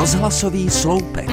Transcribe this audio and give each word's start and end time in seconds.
Rozhlasový 0.00 0.70
sloupek. 0.70 1.30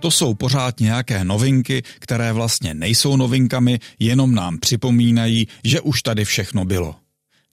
To 0.00 0.10
jsou 0.10 0.34
pořád 0.34 0.80
nějaké 0.80 1.24
novinky, 1.24 1.82
které 1.98 2.32
vlastně 2.32 2.74
nejsou 2.74 3.16
novinkami, 3.16 3.78
jenom 3.98 4.34
nám 4.34 4.58
připomínají, 4.58 5.48
že 5.64 5.80
už 5.80 6.02
tady 6.02 6.24
všechno 6.24 6.64
bylo. 6.64 6.94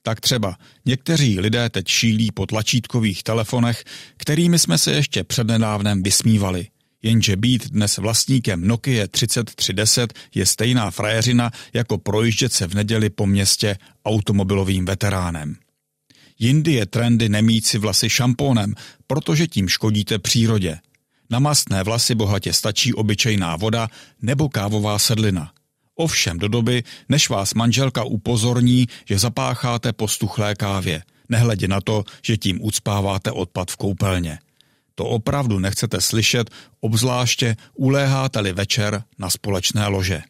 Tak 0.02 0.20
třeba 0.20 0.56
někteří 0.86 1.40
lidé 1.40 1.70
teď 1.70 1.88
šílí 1.88 2.32
po 2.32 2.46
tlačítkových 2.46 3.22
telefonech, 3.22 3.84
kterými 4.16 4.58
jsme 4.58 4.78
se 4.78 4.92
ještě 4.92 5.24
přednedávnem 5.24 6.02
vysmívali. 6.02 6.66
Jenže 7.02 7.36
být 7.36 7.70
dnes 7.70 7.96
vlastníkem 7.98 8.66
Nokia 8.66 9.06
3310 9.06 10.14
je 10.34 10.46
stejná 10.46 10.90
frajeřina 10.90 11.50
jako 11.72 11.98
projíždět 11.98 12.52
se 12.52 12.66
v 12.66 12.74
neděli 12.74 13.10
po 13.10 13.26
městě 13.26 13.76
automobilovým 14.04 14.84
veteránem. 14.84 15.56
Jindy 16.38 16.72
je 16.72 16.86
trendy 16.86 17.28
nemít 17.28 17.66
si 17.66 17.78
vlasy 17.78 18.10
šampónem, 18.10 18.74
protože 19.06 19.46
tím 19.46 19.68
škodíte 19.68 20.18
přírodě. 20.18 20.78
Na 21.30 21.38
mastné 21.38 21.82
vlasy 21.82 22.14
bohatě 22.14 22.52
stačí 22.52 22.94
obyčejná 22.94 23.56
voda 23.56 23.88
nebo 24.22 24.48
kávová 24.48 24.98
sedlina. 24.98 25.52
Ovšem 25.94 26.38
do 26.38 26.48
doby, 26.48 26.82
než 27.08 27.28
vás 27.28 27.54
manželka 27.54 28.04
upozorní, 28.04 28.86
že 29.08 29.18
zapácháte 29.18 29.92
po 29.92 30.08
stuchlé 30.08 30.54
kávě, 30.54 31.02
nehledě 31.28 31.68
na 31.68 31.80
to, 31.80 32.04
že 32.22 32.36
tím 32.36 32.58
ucpáváte 32.62 33.30
odpad 33.30 33.70
v 33.70 33.76
koupelně. 33.76 34.38
To 34.94 35.04
opravdu 35.04 35.58
nechcete 35.58 36.00
slyšet, 36.00 36.50
obzvláště 36.80 37.56
uléháte-li 37.74 38.52
večer 38.52 39.04
na 39.18 39.30
společné 39.30 39.86
lože. 39.86 40.22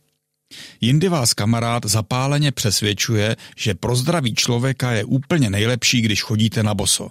Jindy 0.81 1.09
vás 1.09 1.35
kamarád 1.35 1.85
zapáleně 1.87 2.53
přesvědčuje, 2.53 3.37
že 3.57 3.75
pro 3.75 3.97
zdraví 3.97 4.35
člověka 4.35 4.93
je 4.93 5.05
úplně 5.05 5.51
nejlepší, 5.51 6.01
když 6.01 6.23
chodíte 6.23 6.63
na 6.63 6.75
boso. 6.75 7.09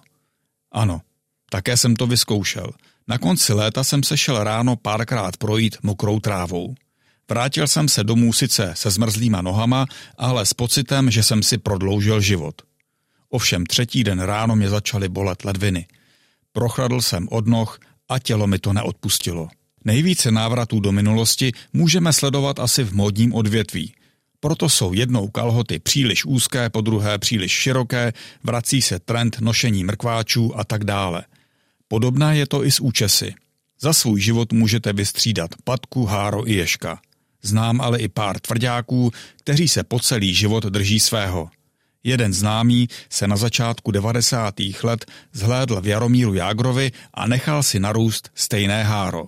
Ano, 0.71 1.01
také 1.49 1.77
jsem 1.77 1.95
to 1.95 2.07
vyzkoušel. 2.07 2.71
Na 3.07 3.17
konci 3.17 3.53
léta 3.53 3.83
jsem 3.83 4.03
se 4.03 4.17
šel 4.17 4.43
ráno 4.43 4.75
párkrát 4.75 5.37
projít 5.37 5.77
mokrou 5.83 6.19
trávou. 6.19 6.75
Vrátil 7.29 7.67
jsem 7.67 7.89
se 7.89 8.03
domů 8.03 8.33
sice 8.33 8.73
se 8.75 8.91
zmrzlýma 8.91 9.41
nohama, 9.41 9.85
ale 10.17 10.45
s 10.45 10.53
pocitem, 10.53 11.11
že 11.11 11.23
jsem 11.23 11.43
si 11.43 11.57
prodloužil 11.57 12.21
život. 12.21 12.61
Ovšem 13.29 13.65
třetí 13.65 14.03
den 14.03 14.19
ráno 14.19 14.55
mě 14.55 14.69
začaly 14.69 15.09
bolet 15.09 15.45
ledviny. 15.45 15.87
Prochradl 16.51 17.01
jsem 17.01 17.27
od 17.31 17.47
noh 17.47 17.79
a 18.09 18.19
tělo 18.19 18.47
mi 18.47 18.59
to 18.59 18.73
neodpustilo. 18.73 19.49
Nejvíce 19.85 20.31
návratů 20.31 20.79
do 20.79 20.91
minulosti 20.91 21.51
můžeme 21.73 22.13
sledovat 22.13 22.59
asi 22.59 22.83
v 22.83 22.93
módním 22.93 23.33
odvětví. 23.33 23.93
Proto 24.39 24.69
jsou 24.69 24.93
jednou 24.93 25.27
kalhoty 25.27 25.79
příliš 25.79 26.25
úzké, 26.25 26.69
po 26.69 26.81
druhé 26.81 27.17
příliš 27.17 27.51
široké, 27.51 28.13
vrací 28.43 28.81
se 28.81 28.99
trend 28.99 29.37
nošení 29.41 29.83
mrkváčů 29.83 30.59
a 30.59 30.63
tak 30.63 30.83
dále. 30.83 31.23
Podobná 31.87 32.33
je 32.33 32.47
to 32.47 32.65
i 32.65 32.71
s 32.71 32.79
účesy. 32.79 33.33
Za 33.81 33.93
svůj 33.93 34.21
život 34.21 34.53
můžete 34.53 34.93
vystřídat 34.93 35.51
patku, 35.63 36.05
háro 36.05 36.49
i 36.49 36.53
ješka. 36.53 37.01
Znám 37.41 37.81
ale 37.81 37.99
i 37.99 38.07
pár 38.07 38.39
tvrdáků, 38.39 39.11
kteří 39.37 39.67
se 39.67 39.83
po 39.83 39.99
celý 39.99 40.33
život 40.33 40.63
drží 40.63 40.99
svého. 40.99 41.49
Jeden 42.03 42.33
známý 42.33 42.87
se 43.09 43.27
na 43.27 43.37
začátku 43.37 43.91
90. 43.91 44.55
let 44.83 45.05
zhlédl 45.33 45.81
v 45.81 45.87
Jaromíru 45.87 46.33
Jágrovi 46.33 46.91
a 47.13 47.27
nechal 47.27 47.63
si 47.63 47.79
narůst 47.79 48.29
stejné 48.35 48.83
háro. 48.83 49.25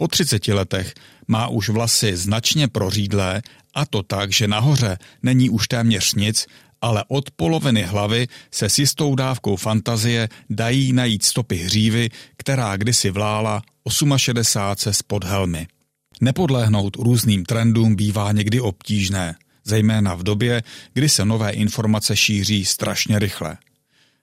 Po 0.00 0.08
30 0.08 0.48
letech 0.48 0.94
má 1.28 1.48
už 1.48 1.68
vlasy 1.68 2.16
značně 2.16 2.68
prořídlé 2.68 3.42
a 3.74 3.86
to 3.86 4.02
tak, 4.02 4.32
že 4.32 4.48
nahoře 4.48 4.98
není 5.22 5.50
už 5.50 5.68
téměř 5.68 6.14
nic, 6.14 6.46
ale 6.80 7.04
od 7.08 7.30
poloviny 7.30 7.82
hlavy 7.82 8.28
se 8.50 8.68
s 8.68 8.78
jistou 8.78 9.14
dávkou 9.14 9.56
fantazie 9.56 10.28
dají 10.50 10.92
najít 10.92 11.24
stopy 11.24 11.56
hřívy, 11.56 12.08
která 12.36 12.76
kdysi 12.76 13.10
vlála 13.10 13.62
68 14.16 14.92
spod 14.92 15.24
helmy. 15.24 15.66
Nepodléhnout 16.20 16.96
různým 16.96 17.44
trendům 17.44 17.94
bývá 17.94 18.32
někdy 18.32 18.60
obtížné, 18.60 19.34
zejména 19.64 20.14
v 20.14 20.22
době, 20.22 20.62
kdy 20.94 21.08
se 21.08 21.24
nové 21.24 21.50
informace 21.50 22.16
šíří 22.16 22.64
strašně 22.64 23.18
rychle. 23.18 23.56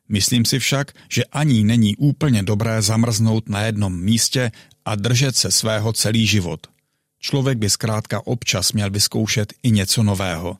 Myslím 0.10 0.46
si 0.46 0.60
však, 0.60 0.92
že 1.12 1.24
ani 1.24 1.64
není 1.64 1.96
úplně 1.96 2.44
dobré 2.44 2.82
zamrznout 2.82 3.50
na 3.50 3.62
jednom 3.62 4.02
místě 4.02 4.52
a 4.88 4.96
držet 4.96 5.36
se 5.36 5.52
svého 5.52 5.94
celý 5.94 6.28
život. 6.28 6.68
Člověk 7.20 7.58
by 7.58 7.70
zkrátka 7.70 8.28
občas 8.28 8.72
měl 8.72 8.90
vyzkoušet 8.90 9.54
i 9.64 9.72
něco 9.72 10.04
nového. 10.04 10.58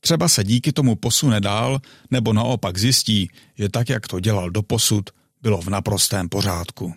Třeba 0.00 0.28
se 0.28 0.44
díky 0.44 0.72
tomu 0.72 0.96
posune 0.96 1.40
dál, 1.40 1.78
nebo 2.10 2.32
naopak 2.32 2.78
zjistí, 2.78 3.30
že 3.58 3.68
tak, 3.68 3.88
jak 3.88 4.08
to 4.08 4.20
dělal 4.20 4.50
doposud, 4.50 5.10
bylo 5.42 5.60
v 5.60 5.68
naprostém 5.68 6.28
pořádku. 6.28 6.94